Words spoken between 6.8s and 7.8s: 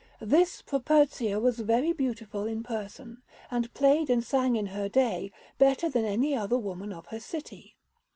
of her city.